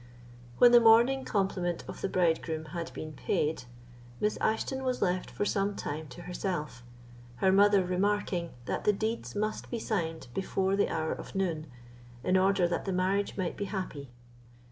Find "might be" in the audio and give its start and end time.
13.37-13.65